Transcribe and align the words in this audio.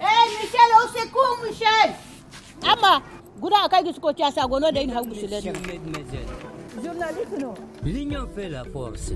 Eh, 0.00 0.24
Michel, 0.40 0.70
au 0.76 0.88
secours, 0.88 1.38
Michel 1.44 1.94
Ama, 2.62 3.02
guda 3.40 3.56
akai 3.64 3.84
gi 3.84 3.92
suko 3.92 4.12
tiasa 4.12 4.46
gono 4.46 4.70
da 4.70 4.80
in 4.80 4.90
hagu 4.90 5.14
sile 5.14 5.40
da. 5.40 5.52
Journaliste 6.82 7.38
non 7.40 7.54
L'union 7.82 8.26
fait 8.34 8.48
la 8.50 8.64
force. 8.64 9.12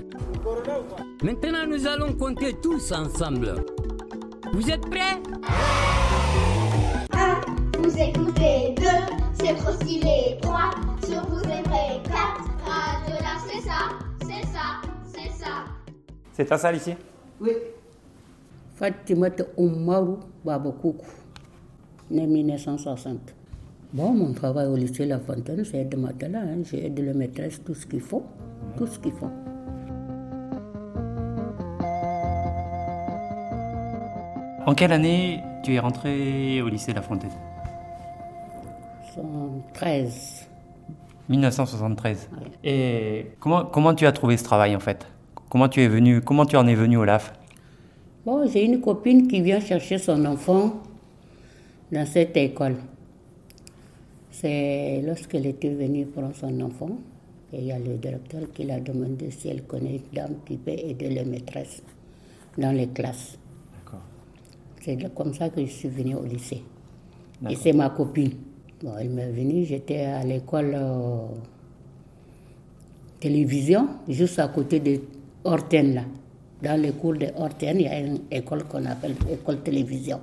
Maintenant, 1.21 1.65
nous 1.67 1.85
allons 1.87 2.13
compter 2.13 2.53
tous 2.61 2.91
ensemble. 2.91 3.63
Vous 4.53 4.69
êtes 4.69 4.89
prêts? 4.89 5.17
C'est 16.33 16.45
ta 16.45 16.57
salle 16.57 16.77
ici 16.77 16.93
Oui. 17.39 17.51
Fatimata 18.75 19.43
Oumarou 19.55 20.17
Baba 20.43 20.71
Koukou, 20.71 21.05
né 22.09 22.25
1960. 22.25 23.35
Bon, 23.93 24.11
mon 24.11 24.33
travail 24.33 24.65
au 24.65 24.75
lycée 24.75 25.05
La 25.05 25.19
Fontaine, 25.19 25.63
c'est 25.63 25.85
de 25.85 25.95
matelas. 25.95 26.39
Hein. 26.39 26.63
J'ai 26.63 26.87
aidé 26.87 27.03
les 27.03 27.13
maîtresses, 27.13 27.63
tout 27.63 27.75
ce 27.75 27.85
qu'il 27.85 28.01
faut. 28.01 28.23
Tout 28.75 28.87
ce 28.87 28.97
qu'il 28.97 29.11
faut. 29.11 29.29
En 34.65 34.73
quelle 34.73 34.93
année 34.93 35.43
tu 35.63 35.75
es 35.75 35.79
rentré 35.79 36.61
au 36.63 36.69
lycée 36.69 36.93
La 36.93 37.03
Fontaine? 37.03 37.29
13. 39.75 40.47
1973. 41.29 42.29
Ouais. 42.31 42.47
Et 42.63 43.31
comment, 43.39 43.65
comment 43.65 43.93
tu 43.93 44.07
as 44.07 44.11
trouvé 44.11 44.37
ce 44.37 44.43
travail 44.43 44.75
en 44.75 44.79
fait? 44.79 45.05
Comment 45.53 45.69
tu 45.69 45.81
es 45.81 45.87
venu 45.87 46.19
Comment 46.19 46.47
tu 46.47 46.55
en 46.57 46.65
es 46.65 46.73
venu 46.73 46.97
au 46.97 47.05
LAF 47.05 47.31
Bon, 48.25 48.43
j'ai 48.47 48.65
une 48.65 48.81
copine 48.81 49.27
qui 49.27 49.39
vient 49.39 49.59
chercher 49.59 49.99
son 49.99 50.25
enfant 50.25 50.81
dans 51.91 52.07
cette 52.07 52.35
école. 52.37 52.77
C'est 54.31 55.03
lorsqu'elle 55.05 55.45
était 55.45 55.69
venue 55.69 56.07
prendre 56.07 56.33
son 56.33 56.59
enfant, 56.59 56.97
et 57.53 57.59
il 57.59 57.65
y 57.65 57.71
a 57.71 57.77
le 57.77 57.97
directeur 57.97 58.51
qui 58.51 58.63
l'a 58.63 58.79
demandé 58.79 59.29
si 59.29 59.47
elle 59.47 59.61
connaît 59.61 59.97
une 59.97 60.15
dame 60.15 60.35
qui 60.43 60.57
peut 60.57 60.71
aider 60.71 61.09
les 61.09 61.23
maîtresses 61.23 61.83
dans 62.57 62.71
les 62.71 62.87
classes. 62.87 63.37
D'accord. 63.77 64.01
C'est 64.81 65.13
comme 65.13 65.35
ça 65.35 65.49
que 65.49 65.61
je 65.61 65.69
suis 65.69 65.89
venue 65.89 66.15
au 66.15 66.23
lycée. 66.23 66.63
Et 67.47 67.55
c'est 67.57 67.73
ma 67.73 67.91
copine. 67.91 68.31
Bon, 68.81 68.93
elle 68.99 69.11
m'est 69.11 69.29
venue, 69.29 69.65
j'étais 69.65 69.99
à 69.99 70.23
l'école 70.23 70.71
euh, 70.73 71.27
télévision, 73.19 73.87
juste 74.09 74.39
à 74.39 74.47
côté 74.47 74.79
de 74.79 74.99
Horten, 75.43 75.93
là. 75.95 76.01
Dans 76.61 76.81
les 76.81 76.91
cours 76.91 77.13
de 77.15 77.27
Horten, 77.35 77.77
il 77.79 77.83
y 77.83 77.87
a 77.87 77.99
une 77.99 78.19
école 78.31 78.63
qu'on 78.65 78.85
appelle 78.85 79.15
école 79.31 79.59
télévision. 79.61 80.19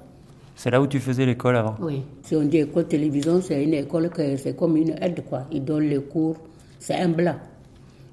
C'est 0.56 0.70
là 0.70 0.80
où 0.80 0.86
tu 0.86 0.98
faisais 1.00 1.26
l'école 1.26 1.56
avant? 1.56 1.74
Oui. 1.80 2.02
Si 2.22 2.34
on 2.36 2.44
dit 2.44 2.58
école 2.58 2.86
télévision, 2.86 3.40
c'est 3.40 3.62
une 3.62 3.74
école 3.74 4.10
que 4.10 4.36
c'est 4.36 4.56
comme 4.56 4.76
une 4.76 4.94
aide, 5.00 5.22
quoi. 5.28 5.46
Ils 5.52 5.64
donnent 5.64 5.88
les 5.88 6.02
cours, 6.02 6.36
c'est 6.78 6.94
un 6.96 7.08
blanc. 7.10 7.36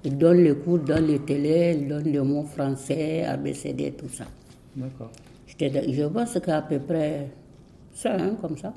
Ils 0.03 0.17
donnent 0.17 0.43
les 0.43 0.55
cours 0.55 0.79
dans 0.79 1.03
les 1.05 1.19
télés, 1.19 1.77
ils 1.79 1.87
donnent 1.87 2.03
les 2.11 2.19
mots 2.19 2.43
français, 2.43 3.23
ABCD, 3.25 3.93
tout 3.97 4.09
ça. 4.09 4.25
D'accord. 4.75 5.11
Je 5.47 6.07
pense 6.07 6.39
qu'à 6.39 6.61
peu 6.61 6.79
près 6.79 7.27
ça, 7.93 8.13
hein, 8.13 8.35
comme 8.41 8.57
ça. 8.57 8.73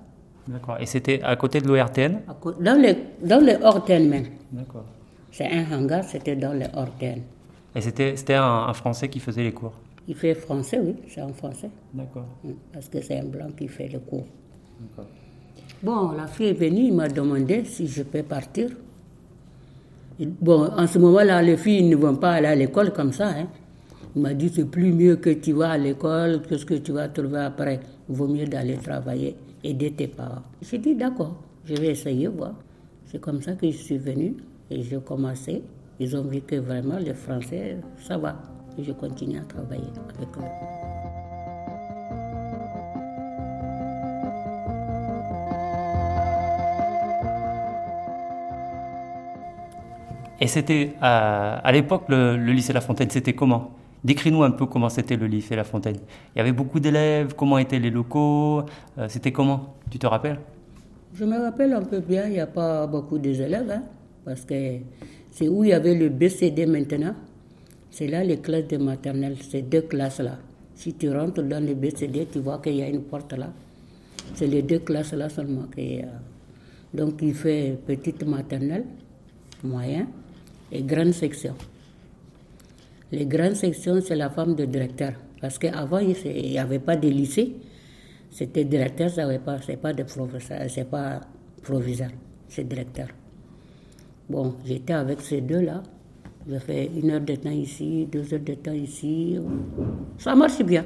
D'accord. 0.48 0.78
Et 0.80 0.86
c'était 0.86 1.20
à 1.22 1.36
côté 1.36 1.60
de 1.60 1.68
l'ORTN 1.68 2.20
Dans 2.60 2.80
les, 2.80 2.96
dans 3.24 3.44
les 3.44 3.56
Horten 3.62 4.08
même. 4.08 4.26
D'accord. 4.50 4.84
C'est 5.30 5.46
un 5.50 5.70
hangar, 5.72 6.02
c'était 6.04 6.36
dans 6.36 6.52
les 6.52 6.66
Horten. 6.74 7.20
Et 7.74 7.80
c'était, 7.80 8.34
un, 8.34 8.42
un 8.68 8.72
Français 8.74 9.08
qui 9.08 9.20
faisait 9.20 9.44
les 9.44 9.52
cours 9.52 9.74
Il 10.08 10.14
fait 10.14 10.34
français, 10.34 10.80
oui, 10.82 10.96
c'est 11.08 11.22
en 11.22 11.32
français. 11.32 11.70
D'accord. 11.94 12.26
Mm, 12.42 12.50
Parce 12.72 12.88
que 12.88 13.00
c'est 13.00 13.18
un 13.20 13.24
blanc 13.24 13.48
qui 13.56 13.68
fait 13.68 13.88
le 13.88 14.00
cours. 14.00 14.26
D'accord. 14.80 15.10
Bon, 15.82 16.10
la 16.12 16.26
fille 16.26 16.48
est 16.48 16.52
venue, 16.52 16.86
il 16.88 16.94
m'a 16.94 17.08
demandé 17.08 17.64
si 17.64 17.86
je 17.86 18.02
peux 18.02 18.22
partir. 18.22 18.70
Bon, 20.40 20.68
en 20.76 20.86
ce 20.86 20.98
moment-là, 20.98 21.40
les 21.42 21.56
filles 21.56 21.84
ne 21.84 21.96
vont 21.96 22.16
pas 22.16 22.32
aller 22.32 22.48
à 22.48 22.54
l'école 22.54 22.92
comme 22.92 23.12
ça. 23.12 23.28
Hein. 23.28 23.46
Il 24.14 24.20
m'a 24.22 24.34
dit 24.34 24.50
c'est 24.54 24.66
plus 24.66 24.92
mieux 24.92 25.16
que 25.16 25.30
tu 25.30 25.52
vas 25.52 25.70
à 25.70 25.78
l'école, 25.78 26.42
que 26.42 26.58
ce 26.58 26.66
que 26.66 26.74
tu 26.74 26.92
vas 26.92 27.08
trouver 27.08 27.38
après. 27.38 27.80
Il 28.08 28.16
vaut 28.16 28.26
mieux 28.26 28.44
d'aller 28.46 28.76
travailler, 28.76 29.36
aider 29.64 29.92
tes 29.92 30.08
parents. 30.08 30.42
J'ai 30.60 30.78
dit 30.78 30.94
d'accord, 30.94 31.36
je 31.64 31.74
vais 31.76 31.88
essayer, 31.92 32.26
voir. 32.26 32.54
C'est 33.06 33.20
comme 33.20 33.40
ça 33.40 33.52
que 33.52 33.70
je 33.70 33.76
suis 33.76 33.96
venue 33.98 34.34
et 34.70 34.82
j'ai 34.82 34.98
commencé. 35.00 35.62
Ils 36.02 36.16
ont 36.16 36.22
vu 36.22 36.40
que 36.40 36.56
vraiment 36.56 36.96
les 36.96 37.12
Français, 37.12 37.76
ça 37.98 38.16
va. 38.16 38.34
Je 38.78 38.90
continue 38.90 39.38
à 39.38 39.42
travailler 39.42 39.92
avec 40.16 40.28
eux. 40.38 40.40
Et 50.40 50.46
c'était 50.46 50.94
à, 51.02 51.56
à 51.56 51.70
l'époque 51.70 52.04
le, 52.08 52.38
le 52.38 52.52
lycée 52.52 52.72
La 52.72 52.80
Fontaine, 52.80 53.10
c'était 53.10 53.34
comment? 53.34 53.72
Décris-nous 54.02 54.42
un 54.42 54.52
peu 54.52 54.64
comment 54.64 54.88
c'était 54.88 55.16
le 55.16 55.26
lycée 55.26 55.54
La 55.54 55.64
Fontaine. 55.64 55.98
Il 56.34 56.38
y 56.38 56.40
avait 56.40 56.52
beaucoup 56.52 56.80
d'élèves, 56.80 57.34
comment 57.36 57.58
étaient 57.58 57.78
les 57.78 57.90
locaux, 57.90 58.62
euh, 58.96 59.06
c'était 59.08 59.32
comment? 59.32 59.74
Tu 59.90 59.98
te 59.98 60.06
rappelles? 60.06 60.40
Je 61.12 61.26
me 61.26 61.38
rappelle 61.38 61.74
un 61.74 61.82
peu 61.82 62.00
bien, 62.00 62.24
il 62.24 62.32
n'y 62.32 62.40
a 62.40 62.46
pas 62.46 62.86
beaucoup 62.86 63.18
d'élèves, 63.18 63.70
hein, 63.70 63.82
parce 64.24 64.46
que 64.46 64.78
c'est 65.30 65.48
où 65.48 65.64
il 65.64 65.70
y 65.70 65.72
avait 65.72 65.94
le 65.94 66.08
BCD 66.08 66.66
maintenant. 66.66 67.14
C'est 67.90 68.06
là 68.06 68.22
les 68.22 68.38
classes 68.38 68.68
de 68.68 68.76
maternelle, 68.76 69.36
ces 69.42 69.62
deux 69.62 69.82
classes-là. 69.82 70.38
Si 70.74 70.94
tu 70.94 71.10
rentres 71.10 71.42
dans 71.42 71.64
le 71.64 71.74
BCD, 71.74 72.28
tu 72.32 72.38
vois 72.40 72.58
qu'il 72.58 72.76
y 72.76 72.82
a 72.82 72.88
une 72.88 73.02
porte 73.02 73.32
là. 73.32 73.52
C'est 74.34 74.46
les 74.46 74.62
deux 74.62 74.78
classes-là 74.78 75.28
seulement 75.28 75.66
a. 75.76 76.96
Donc 76.96 77.20
il 77.22 77.34
fait 77.34 77.78
petite 77.86 78.24
maternelle, 78.24 78.84
moyen 79.62 80.06
et 80.72 80.82
grande 80.82 81.12
section. 81.12 81.54
Les 83.12 83.26
grandes 83.26 83.56
sections, 83.56 84.00
c'est 84.00 84.16
la 84.16 84.30
femme 84.30 84.54
de 84.54 84.64
directeur. 84.64 85.12
Parce 85.40 85.58
qu'avant, 85.58 85.98
il 85.98 86.14
n'y 86.24 86.58
avait 86.58 86.78
pas 86.78 86.96
de 86.96 87.08
lycée. 87.08 87.56
C'était 88.30 88.64
directeur, 88.64 89.10
ça 89.10 89.22
n'avait 89.26 89.40
pas, 89.40 89.58
pas 89.82 89.92
de 89.92 90.04
professeur, 90.04 90.60
pas 90.90 91.20
proviseur, 91.62 92.10
c'est 92.48 92.66
directeur. 92.66 93.08
Bon, 94.30 94.54
j'étais 94.64 94.92
avec 94.92 95.20
ces 95.22 95.40
deux-là. 95.40 95.82
J'ai 96.48 96.60
fait 96.60 96.88
une 96.96 97.10
heure 97.10 97.20
de 97.20 97.34
temps 97.34 97.50
ici, 97.50 98.06
deux 98.12 98.32
heures 98.32 98.38
de 98.38 98.54
temps 98.54 98.72
ici. 98.72 99.36
Ça 100.18 100.36
marche 100.36 100.62
bien. 100.62 100.84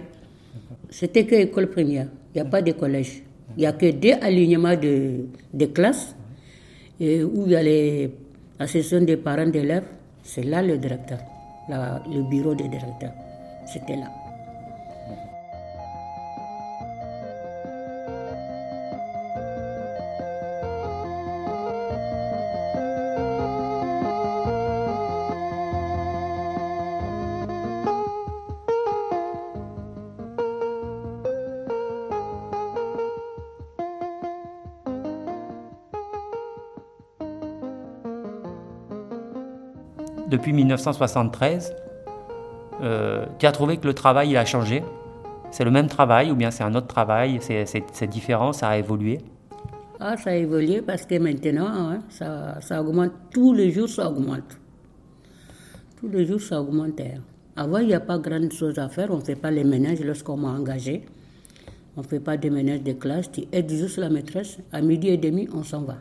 C'était 0.88 1.26
que 1.26 1.34
école 1.34 1.68
primaire. 1.68 2.08
Il 2.34 2.40
n'y 2.40 2.46
a 2.48 2.50
pas 2.50 2.62
de 2.62 2.72
collège. 2.72 3.22
Il 3.54 3.60
n'y 3.60 3.66
a 3.66 3.72
que 3.72 3.90
deux 3.90 4.14
alignements 4.22 4.74
de, 4.74 5.66
classes. 5.74 6.16
Et 6.98 7.22
où 7.22 7.44
il 7.44 7.52
y 7.52 7.56
a 7.56 7.62
les, 7.62 8.10
session 8.66 9.02
des 9.02 9.18
parents 9.18 9.46
d'élèves. 9.46 9.88
C'est 10.22 10.44
là 10.44 10.62
le 10.62 10.78
directeur, 10.78 11.18
le 11.68 12.22
bureau 12.30 12.54
des 12.54 12.68
directeurs. 12.68 13.12
C'était 13.70 13.96
là. 13.96 14.23
Depuis 40.28 40.52
1973, 40.52 41.74
euh, 42.82 43.26
tu 43.38 43.46
as 43.46 43.52
trouvé 43.52 43.76
que 43.76 43.86
le 43.86 43.94
travail 43.94 44.30
il 44.30 44.36
a 44.36 44.44
changé 44.44 44.82
C'est 45.50 45.64
le 45.64 45.70
même 45.70 45.86
travail 45.86 46.30
ou 46.32 46.34
bien 46.34 46.50
c'est 46.50 46.64
un 46.64 46.74
autre 46.74 46.88
travail? 46.88 47.38
C'est 47.40 48.06
différent, 48.08 48.52
ça 48.52 48.68
a 48.70 48.78
évolué? 48.78 49.18
Ah, 50.00 50.16
ça 50.16 50.30
a 50.30 50.34
évolué 50.34 50.82
parce 50.82 51.06
que 51.06 51.16
maintenant, 51.18 51.68
hein, 51.68 52.00
ça, 52.08 52.60
ça 52.60 52.82
augmente. 52.82 53.12
Tous 53.30 53.52
les 53.54 53.70
jours, 53.70 53.88
ça 53.88 54.10
augmente. 54.10 54.58
Tous 56.00 56.08
les 56.08 56.26
jours, 56.26 56.40
ça 56.40 56.60
augmente. 56.60 57.00
hein. 57.00 57.20
Avant, 57.56 57.78
il 57.78 57.86
n'y 57.86 57.94
a 57.94 58.00
pas 58.00 58.18
grande 58.18 58.52
chose 58.52 58.78
à 58.80 58.88
faire. 58.88 59.10
On 59.12 59.18
ne 59.18 59.22
fait 59.22 59.36
pas 59.36 59.52
les 59.52 59.62
ménages 59.62 60.00
lorsqu'on 60.00 60.36
m'a 60.36 60.48
engagé. 60.48 61.04
On 61.96 62.00
ne 62.00 62.06
fait 62.06 62.18
pas 62.18 62.36
de 62.36 62.48
ménages 62.48 62.82
de 62.82 62.92
classe. 62.92 63.30
Tu 63.30 63.44
aides 63.52 63.70
juste 63.70 63.98
la 63.98 64.10
maîtresse. 64.10 64.58
À 64.72 64.80
midi 64.80 65.08
et 65.08 65.16
demi, 65.16 65.48
on 65.54 65.62
s'en 65.62 65.82
va. 65.82 65.98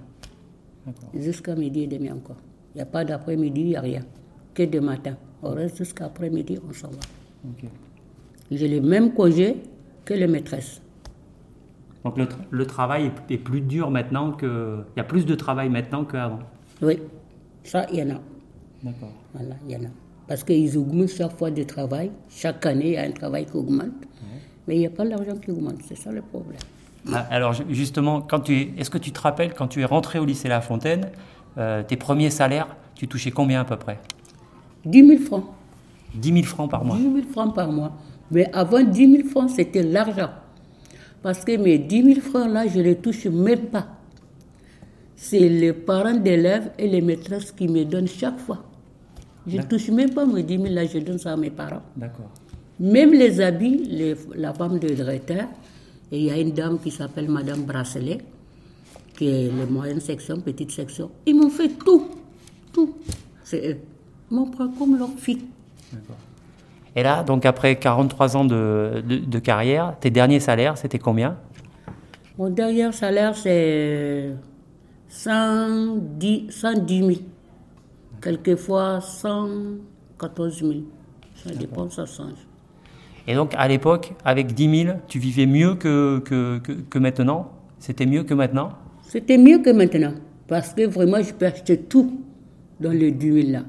Jusqu'à 1.14 1.54
midi 1.56 1.84
et 1.84 1.88
demi 1.88 2.10
encore. 2.12 2.38
Il 2.74 2.78
n'y 2.78 2.82
a 2.82 2.86
pas 2.86 3.04
d'après-midi, 3.06 3.62
il 3.62 3.68
n'y 3.70 3.76
a 3.76 3.82
rien. 3.82 4.02
Que 4.54 4.64
de 4.64 4.80
matin. 4.80 5.16
On 5.42 5.52
reste 5.54 5.78
jusqu'à 5.78 6.06
après-midi, 6.06 6.58
on 6.68 6.74
s'en 6.74 6.90
va. 6.90 6.98
J'ai 8.52 8.68
les 8.68 8.82
mêmes 8.82 9.14
congés 9.14 9.58
que 10.06 10.14
les 10.14 10.28
maîtresses. 10.28 10.82
Donc 12.04 12.18
le, 12.18 12.26
tra- 12.26 12.38
le 12.50 12.66
travail 12.66 13.12
est, 13.30 13.34
est 13.34 13.38
plus 13.38 13.62
dur 13.62 13.90
maintenant 13.90 14.32
que... 14.32 14.84
Il 14.96 15.00
y 15.00 15.02
a 15.02 15.04
plus 15.06 15.26
de 15.26 15.36
travail 15.36 15.70
maintenant 15.70 16.04
qu'avant. 16.04 16.40
Oui, 16.82 17.00
ça, 17.64 17.86
il 17.92 18.00
y 18.00 18.04
en 18.04 18.10
a. 18.16 18.20
D'accord. 18.84 19.14
Voilà, 19.34 19.56
il 19.68 19.72
y 19.74 19.78
en 19.78 19.84
a. 19.86 19.92
Parce 20.28 20.44
qu'ils 20.44 20.78
augmentent 20.78 21.10
chaque 21.10 21.38
fois 21.38 21.52
de 21.52 21.64
travail. 21.64 22.12
Chaque 22.30 22.66
année, 22.66 22.88
il 22.88 22.94
y 22.94 22.98
a 22.98 23.04
un 23.04 23.12
travail 23.12 23.46
qui 23.46 23.56
augmente. 23.58 23.92
Mais 24.68 24.76
il 24.76 24.80
n'y 24.80 24.88
a 24.88 24.90
pas 24.90 25.04
l'argent 25.06 25.38
qui 25.38 25.52
augmente. 25.52 25.82
C'est 25.88 25.96
ça 25.98 26.12
le 26.12 26.22
problème. 26.22 26.60
Ah, 27.12 27.28
alors 27.30 27.54
justement, 27.70 28.22
quand 28.22 28.40
tu 28.42 28.74
est-ce 28.78 28.90
que 28.90 28.98
tu 28.98 29.12
te 29.12 29.20
rappelles 29.20 29.54
quand 29.54 29.68
tu 29.68 29.82
es 29.82 29.86
rentré 29.86 30.20
au 30.20 30.26
lycée 30.26 30.48
La 30.48 30.62
Fontaine, 30.62 31.10
euh, 31.58 31.84
tes 31.84 31.98
premiers 31.98 32.30
salaires, 32.30 32.68
tu 32.96 33.08
touchais 33.08 33.32
combien 33.32 33.62
à 33.62 33.66
peu 33.66 33.76
près 33.78 34.00
10 34.86 35.08
000 35.08 35.22
francs. 35.22 35.46
10 36.16 36.34
000 36.34 36.44
francs 36.46 36.70
par 36.70 36.84
mois 36.86 36.98
10 36.98 37.04
000 37.04 37.18
francs 37.32 37.54
par 37.56 37.72
mois. 37.72 37.92
Mais 38.32 38.50
avant 38.54 38.82
10 38.84 39.18
000 39.18 39.28
francs, 39.30 39.50
c'était 39.50 39.84
l'argent. 39.84 40.30
Parce 41.22 41.44
que 41.46 41.56
mes 41.58 41.78
10 41.78 42.04
000 42.16 42.20
francs 42.22 42.50
là, 42.52 42.68
je 42.68 42.78
ne 42.80 42.84
les 42.84 42.96
touche 42.98 43.26
même 43.28 43.62
pas. 43.68 43.88
C'est 45.16 45.48
les 45.48 45.74
parents 45.74 46.16
d'élèves 46.18 46.72
et 46.78 46.88
les 46.88 47.02
maîtresses 47.02 47.52
qui 47.52 47.68
me 47.68 47.84
donnent 47.86 48.08
chaque 48.08 48.40
fois. 48.40 48.60
Je 49.48 49.58
ne 49.58 49.64
touche 49.64 49.90
même 49.90 50.14
pas 50.14 50.26
mes 50.26 50.44
10 50.44 50.58
000 50.58 50.74
là, 50.74 50.86
je 50.86 51.00
donne 51.00 51.18
ça 51.18 51.34
à 51.34 51.38
mes 51.38 51.50
parents. 51.50 51.82
D'accord. 51.96 52.30
Même 52.80 53.12
les 53.12 53.40
habits, 53.40 53.78
les- 53.90 54.16
la 54.36 54.54
femme 54.54 54.80
de 54.80 54.88
directeur, 54.90 55.48
et 56.12 56.18
il 56.20 56.26
y 56.26 56.32
a 56.32 56.38
une 56.38 56.52
dame 56.52 56.80
qui 56.80 56.92
s'appelle 56.92 57.30
Madame 57.30 57.62
Bracelet, 57.64 58.18
qui 59.14 59.28
est 59.28 59.52
la 59.58 59.66
moyenne 59.66 60.00
section, 60.00 60.40
petite 60.40 60.72
section. 60.72 61.12
Ils 61.26 61.36
m'ont 61.36 61.50
fait 61.50 61.70
tout, 61.70 62.08
tout. 62.72 62.96
C'est 63.44 63.72
eux. 63.72 63.78
Ils 64.32 64.36
m'ont 64.36 64.50
pris 64.50 64.66
comme 64.78 64.98
leur 64.98 65.10
fille. 65.18 65.46
Et 66.96 67.04
là, 67.04 67.24
donc 67.24 67.46
après 67.46 67.76
43 67.78 68.38
ans 68.38 68.46
de, 68.46 69.04
de- 69.08 69.18
de 69.20 69.40
carrière, 69.40 69.96
tes 70.00 70.10
derniers 70.12 70.40
salaires, 70.40 70.78
c'était 70.78 71.00
combien? 71.00 71.38
Mon 72.38 72.50
dernier 72.50 72.92
salaire, 72.92 73.36
c'est 73.36 74.32
110, 75.10 76.50
110 76.50 77.00
000. 77.00 77.12
Quelquefois 78.22 79.02
114 79.02 80.60
000. 80.60 80.72
Ça 81.36 81.52
dépend, 81.52 81.90
ça 81.90 82.06
change. 82.06 82.38
Et 83.28 83.36
donc 83.36 83.54
à 83.56 83.68
l'époque, 83.68 84.14
avec 84.26 84.54
10 84.54 84.84
000, 84.86 84.98
tu 85.08 85.20
vivais 85.20 85.46
mieux 85.46 85.76
que, 85.76 86.20
que, 86.20 86.58
que, 86.60 86.72
que 86.74 87.00
maintenant? 87.00 87.52
C'était 87.80 88.06
mieux 88.06 88.24
que 88.24 88.34
maintenant? 88.34 88.70
C'était 89.14 89.38
mieux 89.38 89.60
que 89.60 89.70
maintenant. 89.70 90.14
Parce 90.48 90.74
que 90.74 90.88
vraiment, 90.88 91.22
je 91.22 91.32
peux 91.34 91.46
acheter 91.46 91.78
tout 91.78 92.20
dans 92.80 92.90
les 92.90 93.12
10 93.12 93.44
000 93.44 93.52
là. 93.52 93.64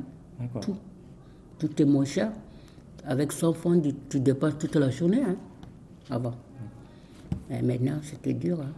Tout. 0.62 0.76
Tout 1.58 1.82
est 1.82 1.84
moins 1.84 2.06
cher. 2.06 2.30
Avec 3.06 3.30
100 3.30 3.52
francs, 3.52 3.82
tu- 4.08 4.20
dépenses 4.20 4.56
toute 4.58 4.74
la 4.76 4.88
journée. 4.88 5.20
Hein, 5.22 5.36
avant. 6.10 6.32
Mais 7.50 7.60
maintenant, 7.60 7.98
c'était 8.02 8.32
dur. 8.32 8.58
hein. 8.62 8.72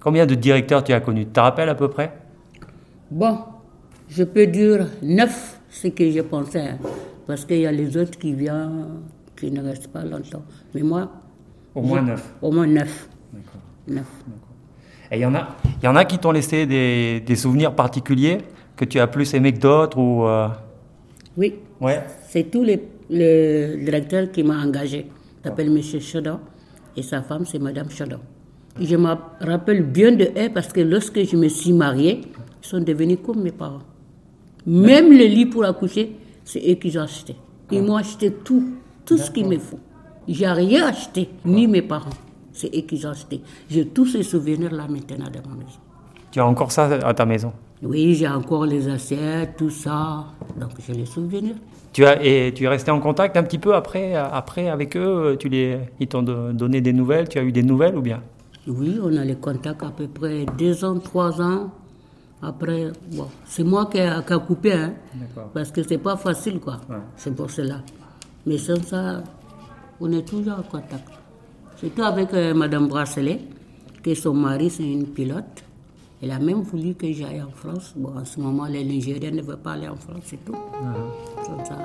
Combien 0.00 0.26
de 0.26 0.34
directeurs 0.34 0.82
tu 0.82 0.92
as 0.92 1.00
connus? 1.00 1.26
Tu 1.26 1.30
te 1.30 1.38
rappelles 1.40 1.68
à 1.68 1.76
peu 1.76 1.88
près? 1.88 2.12
Bon, 3.08 3.38
je 4.08 4.24
peux 4.24 4.48
dire 4.48 4.88
neuf, 5.02 5.60
ce 5.70 5.86
que 5.86 6.10
je 6.10 6.20
pensais. 6.22 6.66
hein. 6.70 6.78
parce 7.28 7.44
qu'il 7.44 7.58
y 7.60 7.66
a 7.66 7.70
les 7.70 7.96
autres 7.96 8.18
qui 8.18 8.32
viennent, 8.34 9.02
qui 9.36 9.52
ne 9.52 9.62
restent 9.62 9.86
pas 9.88 10.04
longtemps. 10.04 10.42
Mais 10.74 10.82
moi, 10.82 11.08
Au 11.76 11.80
moins 11.82 12.02
9. 12.02 12.34
au 12.42 12.50
moins 12.50 12.66
neuf. 12.66 13.08
D'accord. 13.32 13.60
Neuf. 13.86 14.24
Et 15.12 15.16
il 15.16 15.20
y 15.22 15.26
en 15.26 15.34
a, 15.34 15.48
il 15.82 15.84
y 15.84 15.88
en 15.88 15.96
a 15.96 16.04
qui 16.04 16.18
t'ont 16.18 16.30
laissé 16.32 16.66
des, 16.66 17.20
des 17.20 17.36
souvenirs 17.36 17.74
particuliers 17.74 18.38
que 18.76 18.84
tu 18.84 18.98
as 19.00 19.06
plus 19.06 19.32
aimé 19.34 19.52
que 19.52 19.58
d'autres 19.58 19.98
ou 19.98 20.24
euh, 20.26 20.48
Oui, 21.36 21.54
Ouais. 21.80 22.02
c'est 22.28 22.50
tout 22.50 22.62
le, 22.62 22.76
le 23.10 23.84
directeur 23.84 24.30
qui 24.30 24.42
m'a 24.42 24.58
engagé. 24.62 25.06
Il 25.42 25.48
s'appelle 25.48 25.66
M. 25.76 26.00
Chodon 26.00 26.38
et 26.96 27.02
sa 27.02 27.22
femme, 27.22 27.44
c'est 27.46 27.58
Madame 27.58 27.90
Chodon. 27.90 28.20
Je 28.80 28.94
me 28.96 29.14
rappelle 29.40 29.82
bien 29.82 30.12
de 30.12 30.24
eux 30.24 30.50
parce 30.54 30.68
que 30.72 30.80
lorsque 30.80 31.22
je 31.24 31.36
me 31.36 31.48
suis 31.48 31.72
mariée, 31.72 32.20
ils 32.62 32.66
sont 32.66 32.80
devenus 32.80 33.18
comme 33.24 33.42
mes 33.42 33.50
parents. 33.52 33.82
Même 34.66 35.10
le 35.10 35.24
lit 35.24 35.46
pour 35.46 35.64
accoucher, 35.64 36.12
c'est 36.44 36.60
eux 36.70 36.74
qui 36.74 36.96
ont 36.98 37.02
acheté. 37.02 37.34
Ils 37.72 37.82
m'ont 37.82 37.96
acheté 37.96 38.30
tout, 38.32 38.74
tout 39.04 39.16
ce 39.18 39.30
qu'il 39.30 39.48
me 39.48 39.58
faut. 39.58 39.78
J'ai 40.28 40.46
rien 40.46 40.86
acheté, 40.86 41.28
ni 41.44 41.66
mes 41.66 41.82
parents. 41.82 42.10
C'est 42.60 42.76
eux 42.76 42.82
qui 42.82 43.06
ont 43.06 43.10
acheté. 43.10 43.40
J'ai 43.70 43.86
tous 43.86 44.06
ces 44.06 44.22
souvenirs-là 44.22 44.86
maintenant 44.86 45.30
dans 45.36 45.48
ma 45.50 45.56
maison. 45.56 45.80
Tu 46.30 46.40
as 46.40 46.46
encore 46.46 46.70
ça 46.70 46.84
à 46.84 47.14
ta 47.14 47.24
maison? 47.24 47.52
Oui, 47.82 48.14
j'ai 48.14 48.28
encore 48.28 48.66
les 48.66 48.86
assiettes, 48.88 49.56
tout 49.56 49.70
ça. 49.70 50.26
Donc 50.60 50.72
j'ai 50.86 50.92
les 50.92 51.06
souvenirs. 51.06 51.56
Tu 51.94 52.04
as 52.04 52.22
et 52.22 52.52
tu 52.54 52.64
es 52.64 52.68
resté 52.68 52.90
en 52.90 53.00
contact 53.00 53.36
un 53.38 53.42
petit 53.42 53.58
peu 53.58 53.74
après 53.74 54.14
après 54.14 54.68
avec 54.68 54.94
eux? 54.96 55.36
Tu 55.40 55.48
les 55.48 55.78
ils 55.98 56.06
t'ont 56.06 56.22
do- 56.22 56.52
donné 56.52 56.82
des 56.82 56.92
nouvelles? 56.92 57.28
Tu 57.28 57.38
as 57.38 57.42
eu 57.42 57.50
des 57.50 57.62
nouvelles 57.62 57.96
ou 57.96 58.02
bien? 58.02 58.20
Oui, 58.68 59.00
on 59.02 59.16
a 59.16 59.24
les 59.24 59.36
contacts 59.36 59.82
à 59.82 59.90
peu 59.90 60.06
près 60.06 60.44
deux 60.58 60.84
ans, 60.84 60.98
trois 60.98 61.40
ans. 61.40 61.70
Après, 62.42 62.92
bon, 63.16 63.28
c'est 63.44 63.64
moi 63.64 63.86
qui 63.90 63.98
ai, 63.98 64.10
coupé, 64.46 64.72
hein, 64.72 64.92
parce 65.52 65.70
que 65.70 65.82
c'est 65.82 65.98
pas 65.98 66.16
facile, 66.16 66.58
quoi. 66.58 66.76
Ouais. 66.88 66.96
C'est 67.16 67.34
pour 67.34 67.50
cela. 67.50 67.78
Mais 68.46 68.56
sans 68.56 68.82
ça, 68.82 69.22
on 70.00 70.10
est 70.12 70.26
toujours 70.26 70.58
en 70.58 70.62
contact. 70.62 71.19
Surtout 71.80 72.02
avec 72.02 72.34
euh, 72.34 72.52
Madame 72.52 72.88
Bracelet, 72.88 73.40
que 74.02 74.14
son 74.14 74.34
mari, 74.34 74.68
c'est 74.68 74.84
une 74.84 75.06
pilote. 75.06 75.64
Elle 76.22 76.30
a 76.30 76.38
même 76.38 76.60
voulu 76.60 76.94
que 76.94 77.10
j'aille 77.10 77.40
en 77.40 77.50
France. 77.50 77.94
Bon, 77.96 78.12
en 78.18 78.24
ce 78.26 78.38
moment, 78.38 78.66
les 78.66 78.84
Nigériens 78.84 79.30
ne 79.30 79.40
veulent 79.40 79.56
pas 79.56 79.72
aller 79.72 79.88
en 79.88 79.96
France, 79.96 80.24
c'est 80.24 80.44
tout. 80.44 80.56
Sans 81.42 81.64
ça. 81.64 81.78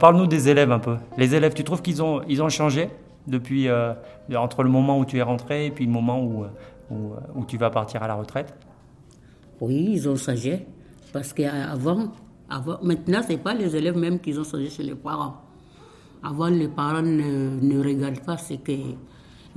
Parle-nous 0.00 0.26
des 0.26 0.48
élèves 0.48 0.72
un 0.72 0.78
peu. 0.78 0.96
Les 1.16 1.34
élèves, 1.34 1.54
tu 1.54 1.62
trouves 1.62 1.82
qu'ils 1.82 2.02
ont 2.02 2.48
changé 2.48 2.88
depuis 3.26 3.68
euh, 3.68 3.92
entre 4.34 4.62
le 4.62 4.70
moment 4.70 4.98
où 4.98 5.04
tu 5.04 5.18
es 5.18 5.22
rentré 5.22 5.66
et 5.66 5.70
puis 5.70 5.84
le 5.84 5.92
moment 5.92 6.22
où 6.22 6.46
où, 6.90 7.12
où 7.34 7.44
tu 7.44 7.56
vas 7.56 7.70
partir 7.70 8.02
à 8.02 8.08
la 8.08 8.14
retraite? 8.14 8.54
Oui, 9.60 9.90
ils 9.92 10.08
ont 10.08 10.16
changé. 10.16 10.66
Parce 11.12 11.32
qu'avant, 11.32 12.12
avant, 12.48 12.78
maintenant, 12.82 13.22
ce 13.22 13.28
n'est 13.28 13.38
pas 13.38 13.54
les 13.54 13.74
élèves 13.76 13.96
même 13.96 14.20
qui 14.20 14.36
ont 14.38 14.44
changé 14.44 14.68
chez 14.68 14.82
les 14.82 14.94
parents. 14.94 15.36
Avant, 16.22 16.48
les 16.48 16.68
parents 16.68 17.02
ne, 17.02 17.60
ne 17.60 17.84
regardent 17.84 18.24
pas 18.24 18.36
ce 18.36 18.54
que. 18.54 18.72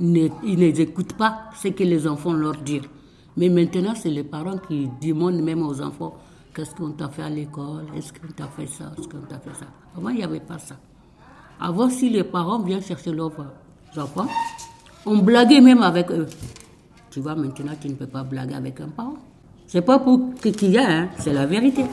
Ils 0.00 0.58
n'écoutent 0.58 1.16
pas 1.16 1.44
ce 1.54 1.68
que 1.68 1.84
les 1.84 2.06
enfants 2.08 2.32
leur 2.32 2.56
disent. 2.56 2.88
Mais 3.36 3.48
maintenant, 3.48 3.94
c'est 3.94 4.10
les 4.10 4.24
parents 4.24 4.58
qui 4.58 4.88
demandent 5.00 5.42
même 5.42 5.62
aux 5.62 5.80
enfants 5.80 6.14
qu'est-ce 6.54 6.74
qu'on 6.74 6.92
t'a 6.92 7.08
fait 7.08 7.22
à 7.22 7.28
l'école, 7.28 7.86
est-ce 7.96 8.12
qu'on 8.12 8.32
t'a 8.32 8.46
fait 8.46 8.66
ça, 8.66 8.92
est-ce 8.96 9.08
qu'on 9.08 9.26
t'a 9.26 9.38
fait 9.38 9.54
ça? 9.58 9.66
Avant, 9.96 10.08
il 10.10 10.16
n'y 10.16 10.24
avait 10.24 10.40
pas 10.40 10.58
ça. 10.58 10.76
Avant, 11.60 11.90
si 11.90 12.10
les 12.10 12.24
parents 12.24 12.60
viennent 12.60 12.82
chercher 12.82 13.12
leurs 13.12 13.32
enfants, 13.96 14.26
on 15.06 15.18
blaguait 15.18 15.60
même 15.60 15.82
avec 15.82 16.10
eux. 16.10 16.26
Tu 17.10 17.20
vois, 17.20 17.34
maintenant, 17.34 17.72
tu 17.80 17.88
ne 17.88 17.94
peux 17.94 18.06
pas 18.06 18.22
blaguer 18.22 18.54
avec 18.54 18.80
un 18.80 18.88
parent. 18.88 19.16
C'est 19.66 19.82
pas 19.82 19.98
pour 19.98 20.34
qu'il 20.34 20.70
y 20.70 20.78
a, 20.78 20.88
hein, 20.88 21.08
c'est 21.18 21.32
la 21.32 21.46
vérité. 21.46 21.84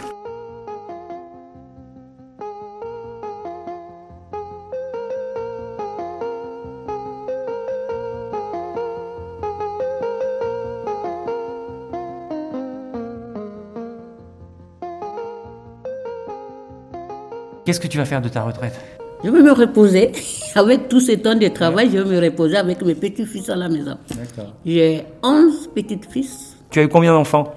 Qu'est-ce 17.71 17.79
que 17.79 17.87
tu 17.87 17.99
vas 17.99 18.03
faire 18.03 18.21
de 18.21 18.27
ta 18.27 18.43
retraite 18.43 18.77
Je 19.23 19.29
vais 19.29 19.41
me 19.41 19.53
reposer. 19.53 20.11
Avec 20.55 20.89
tous 20.89 20.99
ces 20.99 21.19
temps 21.19 21.35
de 21.35 21.47
travail, 21.47 21.89
je 21.89 21.99
vais 21.99 22.15
me 22.17 22.21
reposer 22.21 22.57
avec 22.57 22.81
mes 22.81 22.95
petits-fils 22.95 23.49
à 23.49 23.55
la 23.55 23.69
maison. 23.69 23.95
D'accord. 24.09 24.51
J'ai 24.65 25.05
11 25.23 25.69
petits-fils. 25.73 26.57
Tu 26.69 26.79
as 26.79 26.83
eu 26.83 26.89
combien 26.89 27.13
d'enfants 27.13 27.55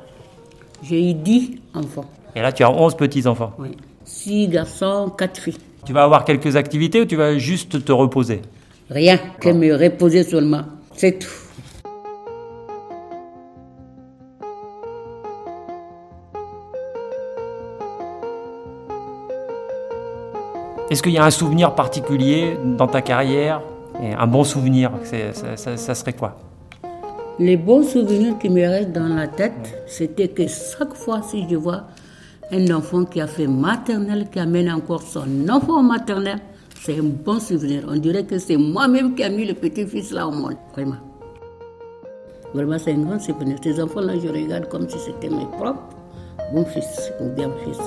J'ai 0.84 1.10
eu 1.10 1.14
10 1.14 1.58
enfants. 1.74 2.04
Et 2.36 2.42
là, 2.42 2.52
tu 2.52 2.62
as 2.62 2.70
11 2.70 2.94
petits-enfants. 2.94 3.54
Oui. 3.58 3.70
6 4.04 4.46
garçons, 4.46 5.10
4 5.18 5.40
filles. 5.40 5.58
Tu 5.84 5.92
vas 5.92 6.04
avoir 6.04 6.24
quelques 6.24 6.54
activités 6.54 7.00
ou 7.00 7.06
tu 7.06 7.16
vas 7.16 7.36
juste 7.36 7.84
te 7.84 7.90
reposer? 7.90 8.42
Rien 8.90 9.18
que 9.40 9.48
me 9.48 9.74
reposer 9.74 10.22
seulement. 10.22 10.62
C'est 10.94 11.18
tout. 11.18 11.43
Est-ce 20.94 21.02
qu'il 21.02 21.14
y 21.14 21.18
a 21.18 21.24
un 21.24 21.30
souvenir 21.32 21.74
particulier 21.74 22.56
dans 22.64 22.86
ta 22.86 23.02
carrière 23.02 23.60
Un 24.00 24.28
bon 24.28 24.44
souvenir, 24.44 24.92
ça, 25.56 25.76
serait 25.96 26.12
quoi 26.12 26.36
Les 27.40 27.56
bons 27.56 27.82
souvenirs 27.82 28.38
qui 28.38 28.48
me 28.48 28.60
restent 28.60 28.92
dans 28.92 29.08
la 29.08 29.26
tête, 29.26 29.82
c'était 29.88 30.28
que 30.28 30.44
chaque 30.46 30.94
fois 30.94 31.20
si 31.28 31.48
je 31.50 31.56
vois 31.56 31.82
un 32.52 32.70
enfant 32.70 33.04
qui 33.06 33.20
a 33.20 33.26
fait 33.26 33.48
maternelle, 33.48 34.28
qui 34.30 34.38
amène 34.38 34.70
encore 34.70 35.02
son 35.02 35.48
enfant 35.48 35.82
maternelle, 35.82 36.38
c'est 36.80 36.96
un 37.00 37.02
bon 37.02 37.40
souvenir. 37.40 37.86
On 37.88 37.96
dirait 37.96 38.22
que 38.22 38.38
c'est 38.38 38.56
moi-même 38.56 39.16
qui 39.16 39.22
ai 39.22 39.30
mis 39.30 39.46
le 39.46 39.54
petit-fils 39.54 40.12
là 40.12 40.28
au 40.28 40.30
monde. 40.30 40.54
Vraiment. 40.74 40.98
Vraiment, 42.54 42.78
c'est 42.78 42.92
un 42.92 42.98
grand 42.98 43.18
souvenir. 43.18 43.56
Ces 43.64 43.82
enfants-là, 43.82 44.12
je 44.22 44.28
regarde 44.28 44.68
comme 44.68 44.88
si 44.88 45.00
c'était 45.00 45.28
mes 45.28 45.46
propres 45.58 45.88
bons 46.52 46.64
fils 46.66 47.10
ou 47.20 47.30
bien 47.30 47.50
fils. 47.64 47.80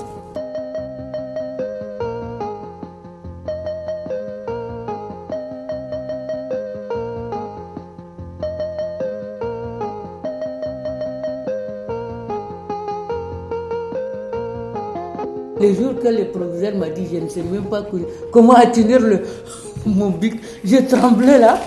Que 16.02 16.08
le 16.08 16.24
professeur 16.26 16.76
m'a 16.76 16.88
dit, 16.90 17.06
je 17.12 17.18
ne 17.18 17.28
sais 17.28 17.42
même 17.42 17.64
pas 17.64 17.82
comment 18.32 18.52
atteindre 18.54 18.98
le, 18.98 19.22
mon 19.86 20.10
bic, 20.10 20.40
je 20.64 20.76
tremblais 20.88 21.38
là. 21.38 21.58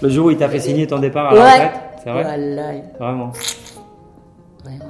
Le 0.00 0.08
jour 0.08 0.26
où 0.26 0.30
il 0.30 0.36
t'a 0.36 0.48
fait 0.48 0.60
signer 0.60 0.86
ton 0.86 0.98
départ 0.98 1.30
à 1.30 1.34
la 1.34 1.40
retraite, 1.52 1.72
c'est 2.04 2.10
vrai 2.10 2.22
Voilà. 2.22 2.72
Vraiment. 3.00 3.32
Vraiment. 4.64 4.84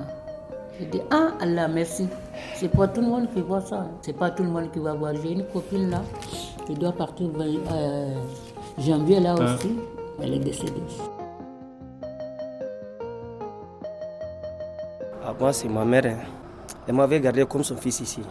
Je 0.78 0.84
dis, 0.84 1.00
ah 1.10 1.28
Allah, 1.40 1.66
merci. 1.68 2.06
C'est 2.54 2.68
pas 2.68 2.86
tout 2.88 3.00
le 3.00 3.06
monde 3.08 3.28
qui 3.34 3.40
voit 3.40 3.60
ça. 3.62 3.76
hein. 3.76 3.90
C'est 4.02 4.16
pas 4.16 4.30
tout 4.30 4.42
le 4.42 4.50
monde 4.50 4.70
qui 4.72 4.78
va 4.80 4.92
voir. 4.94 5.12
J'ai 5.22 5.32
une 5.32 5.44
copine 5.44 5.90
là, 5.90 6.02
qui 6.66 6.74
doit 6.74 6.92
partir 6.92 7.28
euh, 7.40 8.14
janvier 8.78 9.18
là 9.20 9.34
Ah. 9.38 9.42
aussi. 9.54 9.76
Elle 10.22 10.34
est 10.34 10.38
décédée. 10.40 10.72
Ah, 15.24 15.34
moi, 15.38 15.52
c'est 15.52 15.68
ma 15.68 15.84
mère. 15.84 16.06
hein. 16.06 16.16
Elle 16.88 16.94
m'avait 16.94 17.20
gardé 17.20 17.44
comme 17.44 17.62
son 17.62 17.76
fils 17.76 18.00
ici. 18.00 18.22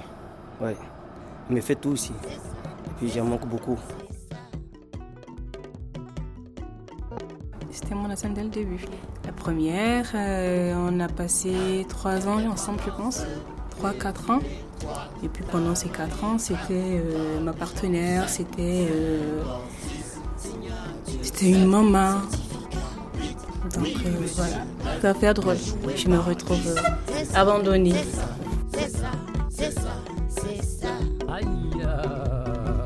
Ouais. 0.59 0.75
Elle 1.47 1.55
me 1.55 1.61
fait 1.61 1.75
tout 1.75 1.93
ici. 1.93 2.11
Et 2.25 2.89
puis, 2.97 3.09
j'en 3.09 3.23
manque 3.23 3.45
beaucoup. 3.47 3.77
C'était 7.69 7.93
mon 7.93 8.09
atteinte 8.09 8.33
dès 8.33 8.41
le 8.41 8.49
début. 8.49 8.83
La 9.25 9.31
première, 9.31 10.07
euh, 10.15 10.73
on 10.75 10.99
a 10.99 11.07
passé 11.07 11.85
trois 11.87 12.27
ans 12.27 12.43
ensemble, 12.49 12.79
je 12.83 12.89
pense. 12.89 13.23
Trois, 13.77 13.93
quatre 13.93 14.31
ans. 14.31 14.39
Et 15.23 15.27
puis 15.27 15.43
pendant 15.51 15.75
ces 15.75 15.89
quatre 15.89 16.23
ans, 16.23 16.37
c'était 16.37 16.73
euh, 16.73 17.39
ma 17.39 17.53
partenaire, 17.53 18.27
c'était 18.29 18.87
euh, 18.91 19.43
c'était 21.21 21.51
une 21.51 21.65
maman. 21.65 22.21
Donc 23.75 23.87
voilà, 24.35 24.57
ça 25.01 25.13
fait 25.13 25.33
drôle. 25.33 25.57
Je 25.95 26.07
me 26.07 26.17
retrouve 26.19 26.75
euh, 28.95 29.67
abandonnée. 29.67 30.61
Aïe. 31.29 31.45
euh, 31.83 32.83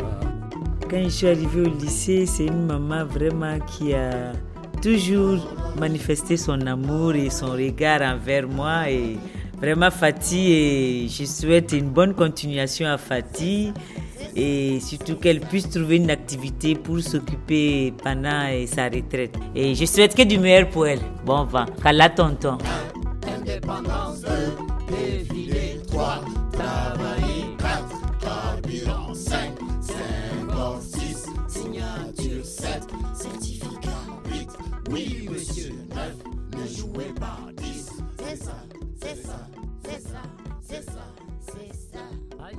Quand 0.90 1.04
je 1.04 1.10
suis 1.10 1.28
arrivée 1.28 1.62
au 1.62 1.70
lycée, 1.70 2.26
c'est 2.26 2.46
une 2.48 2.66
maman 2.66 3.06
vraiment 3.06 3.58
qui 3.60 3.94
a 3.94 4.34
toujours 4.82 5.40
manifesté 5.80 6.38
son 6.38 6.60
amour 6.68 7.14
et 7.16 7.30
son 7.30 7.52
regard 7.52 8.02
envers 8.02 8.48
moi. 8.48 8.90
Et 8.90 9.18
vraiment, 9.60 9.92
Fatih, 9.92 10.52
et 10.52 11.08
je 11.08 11.24
souhaite 11.26 11.72
une 11.74 11.90
bonne 11.90 12.14
continuation 12.14 12.88
à 12.88 12.98
Fatih. 12.98 13.74
Et 14.36 14.80
surtout 14.80 15.16
qu'elle 15.18 15.42
puisse 15.42 15.70
trouver 15.70 15.98
une 15.98 16.10
activité 16.10 16.76
pour 16.76 17.00
s'occuper 17.02 17.94
pendant 18.02 18.46
euh, 18.50 18.66
sa 18.66 18.86
retraite. 18.86 19.36
Et 19.54 19.76
je 19.76 19.86
souhaite 19.86 20.16
que 20.16 20.24
du 20.24 20.38
meilleur 20.40 20.70
pour 20.70 20.88
elle. 20.88 21.00
Bon 21.26 21.44
vent. 21.44 21.66
Kala 21.84 22.10
tonton. 22.10 22.58
Indépendance 23.28 24.22
2, 24.22 25.21
monsieur, 35.42 35.74
9, 35.90 36.62
ne 36.62 36.68
jouez 36.68 37.14
pas 37.20 37.40
10. 37.58 37.90
C'est 38.20 38.36
ça, 38.36 38.64
c'est 39.02 39.16
ça, 39.16 39.48
c'est 39.84 40.00
ça, 40.00 40.22
c'est 40.62 40.84
ça, 40.84 41.08
c'est 41.40 41.74
ça. 41.74 42.46
Aïe. 42.46 42.58